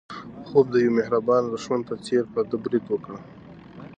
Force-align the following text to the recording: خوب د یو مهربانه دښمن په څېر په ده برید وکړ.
خوب 0.47 0.65
د 0.71 0.75
یو 0.85 0.95
مهربانه 0.99 1.47
دښمن 1.49 1.81
په 1.89 1.95
څېر 2.05 2.23
په 2.33 2.39
ده 2.49 2.55
برید 2.63 2.85
وکړ. 2.89 3.13